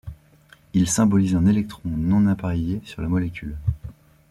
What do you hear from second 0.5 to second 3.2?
Il symbolise un électron non appareillé sur la